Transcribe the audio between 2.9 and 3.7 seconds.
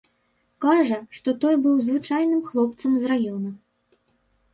з раёна.